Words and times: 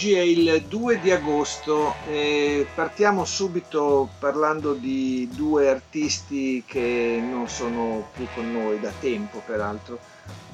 Oggi 0.00 0.14
è 0.14 0.22
il 0.22 0.64
2 0.66 0.98
di 1.00 1.10
agosto 1.10 1.94
e 2.08 2.66
partiamo 2.74 3.26
subito 3.26 4.08
parlando 4.18 4.72
di 4.72 5.28
due 5.30 5.68
artisti 5.68 6.64
che 6.66 7.22
non 7.22 7.50
sono 7.50 8.08
più 8.14 8.26
con 8.34 8.50
noi 8.50 8.80
da 8.80 8.90
tempo 8.98 9.42
peraltro. 9.44 9.98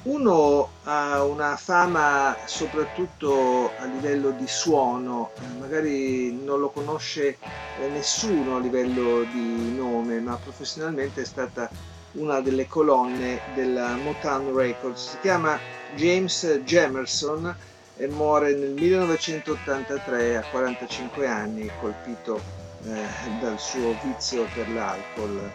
Uno 0.03 0.71
ha 0.83 1.23
una 1.23 1.55
fama 1.55 2.35
soprattutto 2.43 3.71
a 3.79 3.85
livello 3.85 4.31
di 4.31 4.47
suono, 4.47 5.31
magari 5.59 6.37
non 6.43 6.59
lo 6.59 6.67
conosce 6.67 7.37
eh, 7.79 7.87
nessuno 7.87 8.57
a 8.57 8.59
livello 8.59 9.23
di 9.31 9.73
nome, 9.73 10.19
ma 10.19 10.35
professionalmente 10.35 11.21
è 11.21 11.25
stata 11.25 11.69
una 12.15 12.41
delle 12.41 12.67
colonne 12.67 13.39
della 13.55 13.95
Motown 13.95 14.53
Records. 14.53 15.11
Si 15.11 15.17
chiama 15.21 15.57
James 15.95 16.45
Jamerson 16.65 17.55
e 17.97 18.07
muore 18.07 18.53
nel 18.53 18.71
1983 18.71 20.37
a 20.37 20.43
45 20.49 21.27
anni 21.27 21.69
colpito 21.79 22.39
eh, 22.85 23.05
dal 23.39 23.59
suo 23.59 23.97
vizio 24.03 24.47
per 24.53 24.69
l'alcol. 24.69 25.51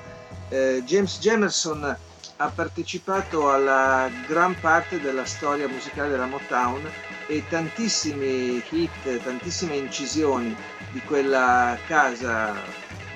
Eh, 0.48 0.82
James 0.84 1.18
Jamerson 1.20 1.96
ha 2.36 2.48
partecipato 2.48 3.52
alla 3.52 4.10
gran 4.26 4.58
parte 4.58 5.00
della 5.00 5.24
storia 5.24 5.68
musicale 5.68 6.10
della 6.10 6.26
Motown 6.26 6.90
e 7.28 7.44
tantissimi 7.48 8.62
hit, 8.70 9.22
tantissime 9.22 9.76
incisioni 9.76 10.54
di 10.90 11.00
quella 11.02 11.78
casa 11.86 12.54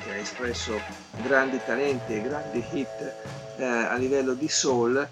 che 0.04 0.10
ha 0.12 0.16
espresso 0.16 0.80
grandi 1.22 1.60
talenti 1.64 2.14
e 2.14 2.22
grandi 2.22 2.64
hit 2.72 3.14
eh, 3.56 3.64
a 3.64 3.94
livello 3.96 4.34
di 4.34 4.48
soul 4.48 5.06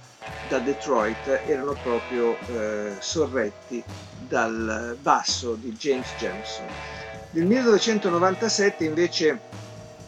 da 0.49 0.59
Detroit 0.59 1.43
erano 1.47 1.77
proprio 1.83 2.37
eh, 2.49 2.97
sorretti 2.99 3.83
dal 4.29 4.97
basso 5.01 5.55
di 5.55 5.73
James 5.73 6.09
Jameson. 6.19 6.67
Nel 7.31 7.47
1997 7.47 8.85
invece 8.85 9.41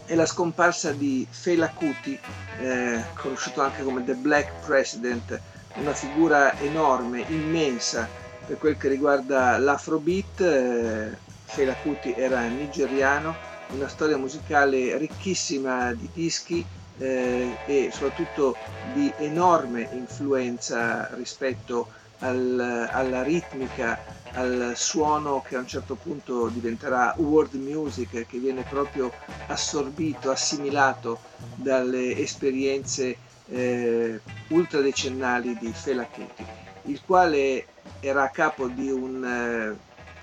è 0.05 0.15
la 0.15 0.27
scomparsa 0.27 0.93
di 0.93 1.27
Fela 1.29 1.69
Kuti, 1.71 2.19
eh, 2.61 3.03
conosciuto 3.15 3.61
anche 3.61 3.83
come 3.83 4.05
The 4.05 4.15
Black 4.15 4.65
President, 4.65 5.41
una 5.75 5.93
figura 5.93 6.57
enorme, 6.61 7.25
immensa 7.29 8.09
per 8.47 8.59
quel 8.59 8.77
che 8.77 8.89
riguarda 8.89 9.59
l'afrobeat. 9.59 10.41
Eh, 10.41 11.25
Fela 11.45 11.75
Kuti 11.75 12.13
era 12.13 12.43
nigeriano, 12.47 13.35
una 13.73 13.89
storia 13.89 14.17
musicale 14.17 14.97
ricchissima 14.97 15.93
di 15.93 16.09
dischi, 16.13 16.65
eh, 16.99 17.57
e 17.67 17.91
soprattutto 17.93 18.57
di 18.93 19.13
enorme 19.19 19.89
influenza 19.93 21.09
rispetto 21.15 21.89
al, 22.21 22.89
alla 22.91 23.23
ritmica, 23.23 23.99
al 24.33 24.73
suono 24.75 25.43
che 25.47 25.57
a 25.57 25.61
un 25.61 25.67
certo 25.67 25.95
punto 25.95 26.49
diventerà 26.49 27.15
world 27.19 27.55
music, 27.55 28.27
che 28.27 28.39
viene 28.39 28.63
proprio 28.63 29.13
assorbito, 29.49 30.31
assimilato 30.31 31.19
dalle 31.55 32.17
esperienze 32.17 33.17
eh, 33.49 34.21
ultradecennali 34.49 35.57
di 35.59 35.73
Fela 35.73 36.05
Kuti, 36.05 36.45
il 36.85 37.01
quale 37.05 37.67
era 38.01 38.25
a 38.25 38.29
capo 38.29 38.69
di 38.69 38.91
un 38.91 39.25
eh, 39.25 39.77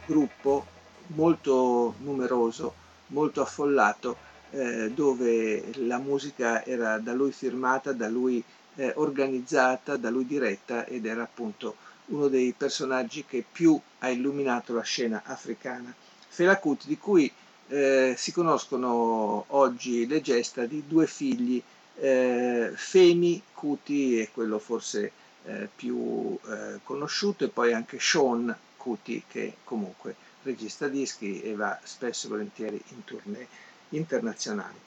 gruppo 0.06 0.66
molto 1.08 1.96
numeroso, 2.00 2.74
molto 3.08 3.42
affollato, 3.42 4.18
eh, 4.54 4.92
dove 4.92 5.64
la 5.78 5.98
musica 5.98 6.64
era 6.64 7.00
da 7.00 7.14
lui 7.14 7.32
firmata, 7.32 7.92
da 7.92 8.08
lui 8.08 8.44
eh, 8.76 8.94
organizzata, 8.96 9.98
da 9.98 10.10
lui 10.10 10.26
diretta 10.26 10.86
ed 10.86 11.06
era 11.06 11.24
appunto 11.24 11.76
uno 12.08 12.28
dei 12.28 12.54
personaggi 12.56 13.26
che 13.26 13.44
più 13.50 13.80
ha 14.00 14.10
illuminato 14.10 14.74
la 14.74 14.82
scena 14.84 15.24
africana. 15.26 15.94
Fela 16.28 16.58
Kuti, 16.58 16.88
di 16.88 16.98
cui 16.98 17.32
eh, 17.70 18.14
si 18.18 18.32
conoscono 18.32 19.46
oggi 19.48 20.06
le 20.06 20.22
gesta 20.22 20.66
di 20.66 20.84
due 20.88 21.08
figli, 21.08 21.62
eh, 22.00 22.72
Femi 22.76 23.42
Kuti 23.54 24.20
è 24.20 24.30
quello 24.32 24.60
forse 24.60 25.12
eh, 25.46 25.68
più 25.76 26.38
eh, 26.48 26.80
conosciuto 26.84 27.46
e 27.46 27.50
poi 27.50 27.74
anche 27.74 27.98
Sean 28.00 28.56
Kuti 28.78 29.24
che 29.28 29.56
comunque 29.64 30.16
regista 30.44 30.88
dischi 30.88 31.42
e 31.42 31.56
va 31.56 31.80
spesso 31.84 32.28
e 32.28 32.30
volentieri 32.30 32.82
in 32.90 33.04
tournée 33.04 33.48
internazionali. 33.96 34.82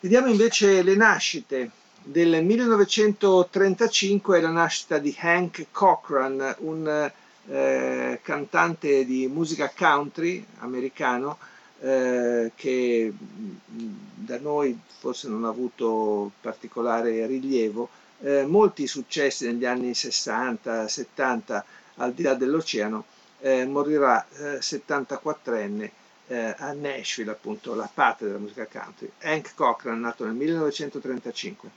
Vediamo 0.00 0.28
invece 0.28 0.82
le 0.82 0.96
nascite. 0.96 1.70
Del 2.02 2.42
1935 2.44 4.38
è 4.38 4.40
la 4.40 4.50
nascita 4.50 4.98
di 4.98 5.16
Hank 5.16 5.66
Cochran, 5.70 6.56
un 6.58 7.10
eh, 7.48 8.18
cantante 8.22 9.04
di 9.04 9.28
musica 9.28 9.72
country 9.76 10.44
americano 10.58 11.38
eh, 11.80 12.50
che 12.56 13.12
mm, 13.12 13.54
da 14.14 14.38
noi 14.40 14.76
forse 14.98 15.28
non 15.28 15.44
ha 15.44 15.48
avuto 15.48 16.32
particolare 16.40 17.24
rilievo. 17.26 17.88
Eh, 18.20 18.44
molti 18.46 18.86
successi 18.88 19.46
negli 19.46 19.64
anni 19.64 19.92
60-70 19.92 21.62
al 21.96 22.12
di 22.12 22.22
là 22.22 22.34
dell'oceano, 22.34 23.04
eh, 23.40 23.64
morirà 23.66 24.26
74enne 24.58 25.90
eh, 26.28 26.54
a 26.56 26.72
Nashville, 26.72 27.30
appunto, 27.30 27.74
la 27.74 27.90
patria 27.92 28.28
della 28.28 28.40
musica 28.40 28.66
country. 28.66 29.10
Hank 29.20 29.54
Cochran, 29.54 30.00
nato 30.00 30.24
nel 30.24 30.34
1935. 30.34 31.70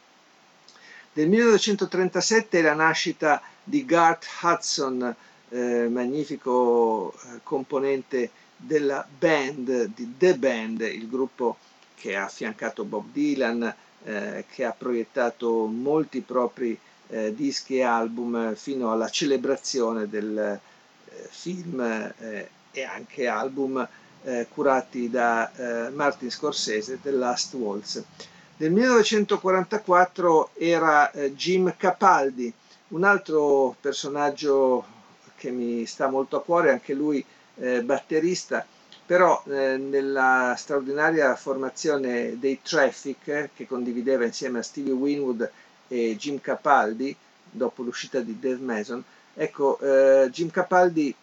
Del 1.12 1.30
1937 1.30 2.60
è 2.60 2.62
la 2.62 2.74
nascita 2.74 3.42
di 3.64 3.86
Garth 3.86 4.26
Hudson, 4.42 5.16
eh, 5.50 5.88
magnifico 5.90 7.14
eh, 7.14 7.40
componente 7.44 8.32
della 8.58 9.06
band, 9.08 9.92
di 9.96 10.16
The 10.18 10.38
Band, 10.38 10.82
il 10.82 11.08
gruppo 11.10 11.58
che 11.96 12.16
ha 12.16 12.26
affiancato 12.26 12.84
Bob 12.84 13.12
Dylan, 13.12 13.74
eh, 14.04 14.46
che 14.50 14.66
ha 14.66 14.72
proiettato 14.72 15.66
molti 15.66 16.22
propri 16.22 16.78
eh, 17.08 17.34
dischi 17.34 17.78
e 17.78 17.84
album 17.84 18.56
fino 18.56 18.92
alla 18.92 19.10
celebrazione 19.10 20.10
del 20.10 20.60
film 21.30 21.80
e 21.80 22.84
anche 22.84 23.28
album 23.28 23.88
eh, 24.26 24.48
curati 24.54 25.10
da 25.10 25.52
eh, 25.54 25.90
Martin 25.92 26.30
Scorsese, 26.30 27.00
The 27.02 27.12
Last 27.12 27.54
Waltz. 27.54 28.04
Nel 28.58 28.72
1944 28.72 30.52
era 30.56 31.12
eh, 31.12 31.36
Jim 31.36 31.74
Capaldi, 31.78 32.52
un 32.90 33.04
altro 33.04 33.76
personaggio 33.80 34.86
che 35.38 35.52
mi 35.52 35.86
sta 35.86 36.08
molto 36.10 36.38
a 36.38 36.42
cuore, 36.42 36.72
anche 36.72 36.94
lui 36.94 37.24
eh, 37.56 37.84
batterista, 37.84 38.66
però 39.06 39.44
eh, 39.48 39.78
nella 39.78 40.56
straordinaria 40.58 41.36
formazione 41.36 42.40
dei 42.40 42.60
Traffic, 42.62 43.50
che 43.54 43.68
condivideva 43.68 44.26
insieme 44.26 44.60
a 44.60 44.64
Stevie 44.64 44.94
Winwood 44.94 45.52
e 45.88 46.16
Jim 46.18 46.40
Capaldi, 46.42 47.16
dopo 47.52 47.84
l'uscita 47.84 48.20
di 48.22 48.40
Dave 48.40 48.62
Mason, 48.62 49.04
ecco, 49.34 49.78
eh, 49.80 50.30
Jim 50.32 50.50
Capaldi 50.50 51.14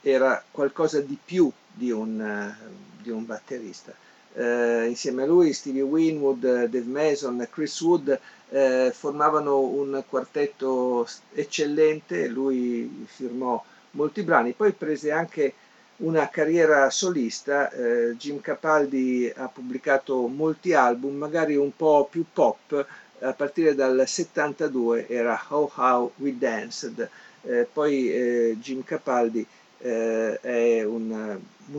era 0.00 0.42
qualcosa 0.50 1.00
di 1.00 1.18
più 1.22 1.50
di 1.72 1.90
un, 1.90 2.54
di 3.00 3.10
un 3.10 3.24
batterista. 3.24 3.94
Eh, 4.34 4.86
insieme 4.88 5.24
a 5.24 5.26
lui 5.26 5.52
Stevie 5.52 5.82
Winwood, 5.82 6.40
Dave 6.40 6.84
Mason, 6.84 7.46
Chris 7.50 7.78
Wood 7.80 8.18
eh, 8.48 8.90
formavano 8.94 9.60
un 9.60 10.02
quartetto 10.08 11.06
eccellente, 11.34 12.28
lui 12.28 13.04
firmò 13.06 13.62
molti 13.92 14.22
brani, 14.22 14.52
poi 14.52 14.72
prese 14.72 15.10
anche 15.10 15.54
una 15.98 16.28
carriera 16.28 16.90
solista, 16.90 17.70
eh, 17.70 18.16
Jim 18.16 18.40
Capaldi 18.40 19.32
ha 19.34 19.48
pubblicato 19.48 20.26
molti 20.26 20.72
album, 20.72 21.14
magari 21.16 21.54
un 21.54 21.74
po' 21.76 22.08
più 22.10 22.24
pop, 22.32 22.86
a 23.20 23.32
partire 23.34 23.74
dal 23.74 24.02
72 24.04 25.06
era 25.08 25.40
How 25.48 25.70
How 25.74 26.12
We 26.16 26.36
Danced, 26.36 27.08
eh, 27.42 27.68
poi 27.72 28.12
eh, 28.12 28.56
Jim 28.58 28.82
Capaldi 28.82 29.46
eh, 29.78 30.40
è 30.40 30.82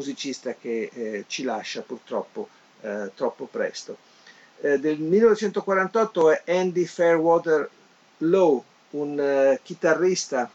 musicista 0.03 0.53
che 0.59 0.89
eh, 0.93 1.23
ci 1.27 1.43
lascia 1.43 1.81
purtroppo 1.81 2.49
eh, 2.81 3.11
troppo 3.15 3.45
presto. 3.45 3.97
Eh, 4.59 4.77
del 4.79 4.99
1948 4.99 6.31
è 6.31 6.43
Andy 6.47 6.85
Fairwater 6.85 7.69
Lowe, 8.17 8.61
un 8.91 9.57
chitarrista 9.63 10.49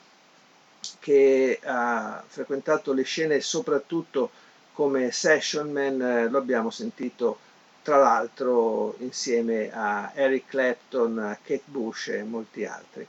che 1.01 1.59
ha 1.65 2.23
frequentato 2.27 2.93
le 2.93 3.03
scene 3.03 3.41
soprattutto 3.41 4.31
come 4.73 5.11
session 5.11 5.73
man, 5.73 6.01
eh, 6.01 6.29
lo 6.29 6.39
abbiamo 6.39 6.71
sentito 6.71 7.39
tra 7.83 7.97
l'altro 7.97 8.95
insieme 8.99 9.71
a 9.73 10.13
Eric 10.15 10.49
Clapton, 10.49 11.39
Kate 11.43 11.63
Bush 11.65 12.09
e 12.09 12.23
molti 12.23 12.65
altri. 12.67 13.07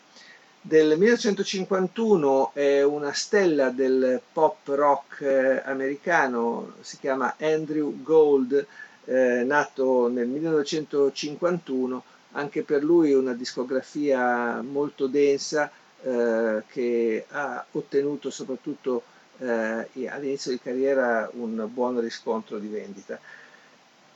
Del 0.62 0.98
1951 0.98 2.52
è 2.54 2.84
una 2.84 3.14
stella 3.14 3.70
del 3.70 4.22
pop 4.34 4.68
rock 4.68 5.22
eh, 5.22 5.62
americano, 5.64 6.74
si 6.82 6.98
chiama 7.00 7.36
Andrew 7.40 8.04
Gold, 8.04 8.66
eh, 9.06 9.44
nato 9.44 10.10
nel 10.10 10.28
1951, 10.28 12.04
anche 12.34 12.64
per 12.64 12.84
lui 12.84 13.14
una 13.14 13.34
discografia 13.34 14.62
molto 14.62 15.08
densa 15.08 15.72
eh, 16.02 16.62
che 16.68 17.26
ha 17.30 17.66
ottenuto 17.72 18.30
soprattutto 18.30 19.04
eh, 19.40 19.88
all'inizio 20.08 20.52
di 20.52 20.60
carriera 20.60 21.30
un 21.34 21.68
buon 21.74 22.02
riscontro 22.02 22.60
di 22.60 22.68
vendita. 22.68 23.18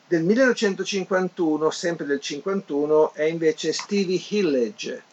Del 0.05 0.23
1951, 0.23 1.69
sempre 1.71 2.05
del 2.05 2.19
51, 2.19 3.13
è 3.13 3.23
invece 3.23 3.71
Stevie 3.71 4.21
Hillage. 4.29 5.11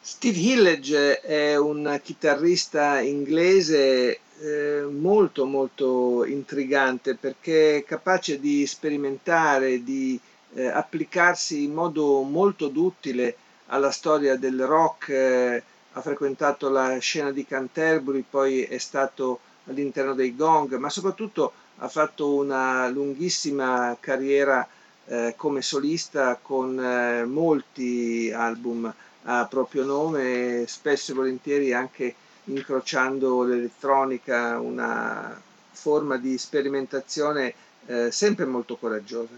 Steve 0.00 0.38
Hillage 0.38 1.20
è 1.20 1.56
un 1.56 2.00
chitarrista 2.02 3.00
inglese 3.00 4.20
eh, 4.40 4.86
molto 4.88 5.44
molto 5.44 6.24
intrigante 6.24 7.14
perché 7.14 7.76
è 7.78 7.84
capace 7.84 8.38
di 8.40 8.66
sperimentare, 8.66 9.82
di 9.82 10.18
eh, 10.54 10.66
applicarsi 10.66 11.64
in 11.64 11.74
modo 11.74 12.22
molto 12.22 12.68
duttile 12.68 13.36
alla 13.66 13.90
storia 13.90 14.36
del 14.36 14.64
rock, 14.64 15.08
eh, 15.10 15.62
ha 15.92 16.00
frequentato 16.00 16.70
la 16.70 16.96
scena 16.98 17.32
di 17.32 17.44
Canterbury, 17.44 18.24
poi 18.28 18.62
è 18.62 18.78
stato 18.78 19.40
all'interno 19.66 20.14
dei 20.14 20.34
Gong, 20.34 20.76
ma 20.76 20.88
soprattutto 20.88 21.52
ha 21.78 21.88
fatto 21.88 22.34
una 22.34 22.88
lunghissima 22.88 23.96
carriera 24.00 24.66
eh, 25.06 25.34
come 25.36 25.60
solista 25.60 26.38
con 26.40 26.78
eh, 26.78 27.24
molti 27.24 28.30
album 28.32 28.92
a 29.30 29.46
proprio 29.46 29.84
nome, 29.84 30.64
spesso 30.66 31.12
e 31.12 31.14
volentieri 31.14 31.74
anche 31.74 32.14
incrociando 32.44 33.42
l'elettronica, 33.42 34.58
una 34.58 35.38
forma 35.70 36.16
di 36.16 36.38
sperimentazione 36.38 37.52
eh, 37.86 38.10
sempre 38.10 38.46
molto 38.46 38.76
coraggiosa. 38.76 39.36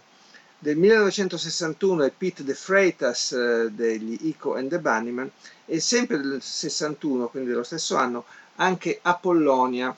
Del 0.58 0.76
1961 0.76 2.04
è 2.04 2.12
Pete 2.16 2.44
De 2.44 2.54
Freitas 2.54 3.32
eh, 3.32 3.70
degli 3.72 4.28
Ico 4.28 4.54
and 4.54 4.68
the 4.68 4.78
Bunnymen 4.78 5.30
e 5.66 5.80
sempre 5.80 6.18
del 6.20 6.40
61, 6.40 7.28
quindi 7.28 7.50
dello 7.50 7.64
stesso 7.64 7.96
anno, 7.96 8.26
anche 8.56 9.00
Apollonia, 9.02 9.94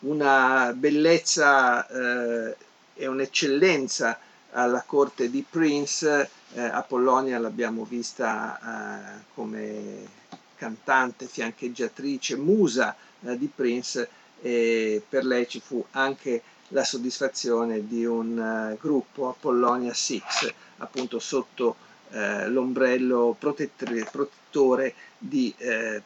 una 0.00 0.74
bellezza 0.76 1.86
eh, 1.86 2.56
e 2.94 3.06
un'eccellenza 3.06 4.18
alla 4.50 4.82
corte 4.86 5.30
di 5.30 5.44
Prince. 5.48 6.28
Eh, 6.56 6.62
Apollonia 6.62 7.38
l'abbiamo 7.40 7.84
vista 7.84 8.58
eh, 9.18 9.24
come 9.34 10.06
cantante, 10.54 11.26
fiancheggiatrice, 11.26 12.36
musa 12.36 12.94
eh, 13.22 13.36
di 13.36 13.50
Prince 13.52 14.08
e 14.40 15.02
per 15.08 15.24
lei 15.24 15.48
ci 15.48 15.58
fu 15.58 15.84
anche 15.90 16.42
la 16.68 16.84
soddisfazione 16.84 17.86
di 17.88 18.04
un 18.04 18.38
uh, 18.72 18.78
gruppo 18.78 19.28
Apollonia 19.28 19.92
6 19.92 20.22
appunto 20.78 21.18
sotto 21.18 21.76
uh, 22.10 22.48
l'ombrello 22.48 23.36
protettore 23.38 24.94
di 25.18 25.54
uh, 25.58 26.00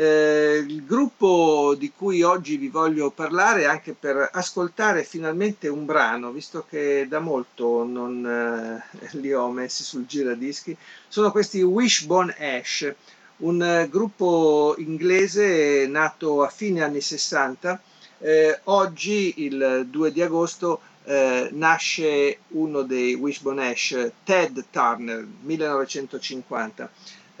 Prince. 0.00 0.64
il 0.66 0.84
gruppo 0.84 1.74
di 1.76 1.92
cui 1.94 2.22
oggi 2.22 2.56
vi 2.56 2.68
voglio 2.68 3.10
parlare 3.10 3.66
anche 3.66 3.92
per 3.92 4.30
ascoltare 4.32 5.04
finalmente 5.04 5.68
un 5.68 5.84
brano, 5.84 6.30
visto 6.30 6.64
che 6.68 7.06
da 7.08 7.18
molto 7.18 7.84
non 7.84 8.82
li 9.12 9.32
ho 9.32 9.50
messi 9.50 9.82
sul 9.82 10.06
giradischi, 10.06 10.76
sono 11.08 11.30
questi 11.30 11.60
Wishbone 11.62 12.34
Ash, 12.38 12.94
un 13.38 13.62
eh, 13.62 13.88
gruppo 13.88 14.74
inglese 14.78 15.86
nato 15.86 16.42
a 16.42 16.48
fine 16.48 16.82
anni 16.82 17.00
60. 17.00 17.80
Eh, 18.18 18.60
oggi, 18.64 19.44
il 19.44 19.86
2 19.88 20.12
di 20.12 20.22
agosto, 20.22 20.80
eh, 21.04 21.48
nasce 21.52 22.40
uno 22.48 22.82
dei 22.82 23.14
Wishbone 23.14 23.70
Ash, 23.70 24.10
Ted 24.24 24.64
Turner, 24.70 25.26
1950. 25.42 26.90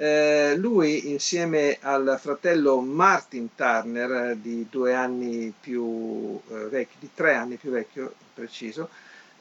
Eh, 0.02 0.56
lui 0.56 1.10
insieme 1.10 1.76
al 1.82 2.16
fratello 2.18 2.80
Martin 2.80 3.54
Turner 3.54 4.34
di 4.34 4.66
due 4.70 4.94
anni 4.94 5.52
più 5.60 6.40
eh, 6.48 6.54
vecchio, 6.70 6.96
di 7.00 7.10
tre 7.12 7.34
anni 7.34 7.56
più 7.56 7.70
vecchio 7.70 8.14
preciso, 8.32 8.88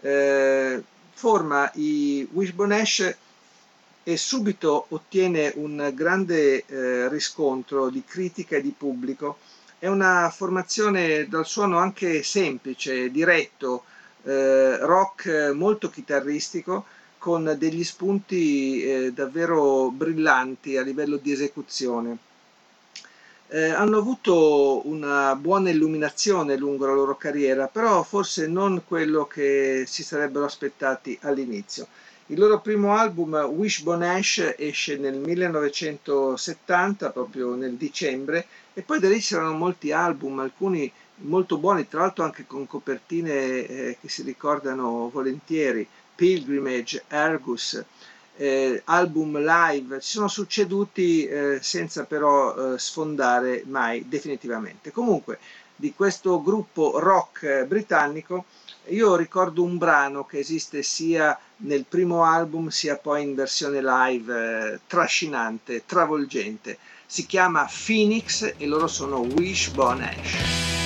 eh, 0.01 0.83
forma 1.13 1.71
i 1.75 2.27
Wishbone 2.33 2.81
Ash 2.81 3.15
e 4.03 4.17
subito 4.17 4.87
ottiene 4.89 5.53
un 5.55 5.93
grande 5.95 6.65
eh, 6.65 7.07
riscontro 7.07 7.87
di 7.87 8.03
critica 8.05 8.57
e 8.57 8.61
di 8.61 8.75
pubblico. 8.77 9.37
È 9.79 9.87
una 9.87 10.29
formazione 10.29 11.29
dal 11.29 11.45
suono 11.45 11.77
anche 11.77 12.21
semplice, 12.21 13.09
diretto, 13.11 13.85
eh, 14.23 14.75
rock 14.79 15.53
molto 15.53 15.89
chitarristico, 15.89 16.83
con 17.29 17.55
degli 17.59 17.83
spunti 17.83 18.81
eh, 18.81 19.11
davvero 19.13 19.91
brillanti 19.91 20.77
a 20.77 20.81
livello 20.81 21.17
di 21.17 21.31
esecuzione. 21.31 22.17
Eh, 23.49 23.69
hanno 23.69 23.99
avuto 23.99 24.87
una 24.87 25.35
buona 25.35 25.69
illuminazione 25.69 26.57
lungo 26.57 26.87
la 26.87 26.93
loro 26.93 27.15
carriera, 27.17 27.67
però 27.67 28.01
forse 28.01 28.47
non 28.47 28.81
quello 28.87 29.27
che 29.27 29.83
si 29.85 30.01
sarebbero 30.01 30.45
aspettati 30.45 31.19
all'inizio. 31.21 31.85
Il 32.27 32.39
loro 32.39 32.61
primo 32.61 32.95
album, 32.95 33.35
Wishbone 33.35 34.09
Ash, 34.09 34.55
esce 34.57 34.97
nel 34.97 35.19
1970, 35.19 37.11
proprio 37.11 37.53
nel 37.53 37.75
dicembre, 37.75 38.47
e 38.73 38.81
poi 38.81 38.99
da 38.99 39.07
lì 39.07 39.19
c'erano 39.19 39.53
molti 39.53 39.91
album, 39.91 40.39
alcuni 40.39 40.91
molto 41.21 41.57
buoni, 41.57 41.87
tra 41.87 42.01
l'altro 42.01 42.23
anche 42.23 42.45
con 42.47 42.65
copertine 42.65 43.31
eh, 43.31 43.97
che 43.99 44.09
si 44.09 44.23
ricordano 44.23 45.09
volentieri, 45.11 45.87
Pilgrimage, 46.19 47.05
Argus, 47.07 47.81
eh, 48.35 48.81
album 48.83 49.37
live, 49.37 50.01
ci 50.01 50.09
sono 50.09 50.27
succeduti 50.27 51.25
eh, 51.25 51.59
senza 51.61 52.03
però 52.03 52.73
eh, 52.73 52.77
sfondare 52.77 53.63
mai 53.65 54.05
definitivamente. 54.05 54.91
Comunque, 54.91 55.39
di 55.77 55.93
questo 55.93 56.41
gruppo 56.41 56.99
rock 56.99 57.63
britannico, 57.63 58.43
io 58.87 59.15
ricordo 59.15 59.63
un 59.63 59.77
brano 59.77 60.25
che 60.25 60.39
esiste 60.39 60.83
sia 60.83 61.39
nel 61.57 61.85
primo 61.87 62.25
album 62.25 62.67
sia 62.67 62.97
poi 62.97 63.23
in 63.23 63.33
versione 63.33 63.81
live 63.81 64.73
eh, 64.73 64.79
trascinante, 64.87 65.83
travolgente. 65.85 66.79
Si 67.05 67.25
chiama 67.25 67.65
Phoenix 67.65 68.55
e 68.57 68.65
loro 68.65 68.87
sono 68.87 69.19
Wishbone 69.19 70.09
Ash. 70.09 70.78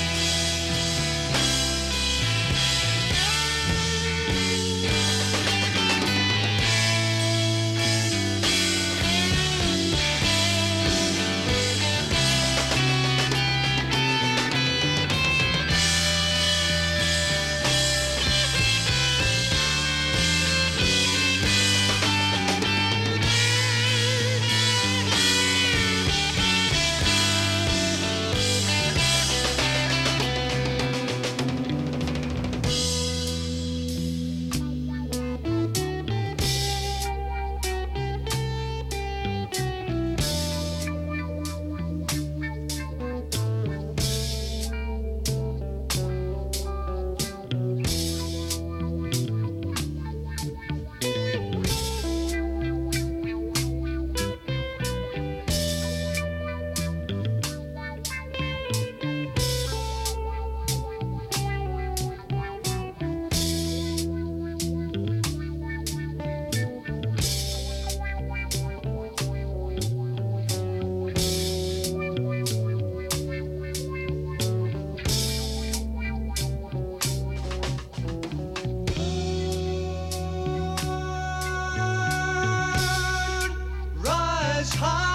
heart. 84.83 85.12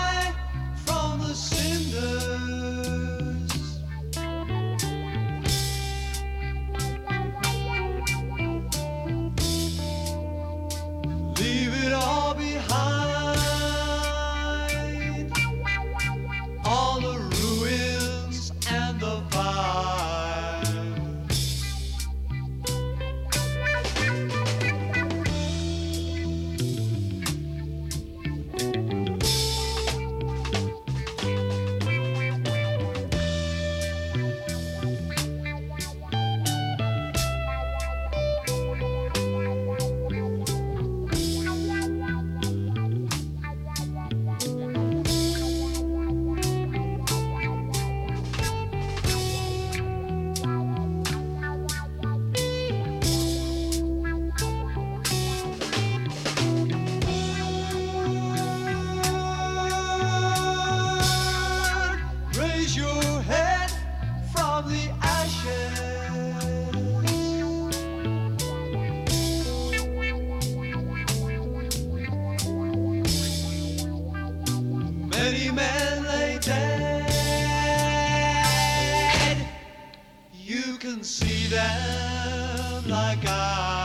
Men 75.46 76.04
lay 76.04 76.38
dead. 76.40 77.06
You 80.34 80.76
can 80.78 81.04
see 81.04 81.46
them 81.46 82.88
like 82.88 83.24
I. 83.24 83.77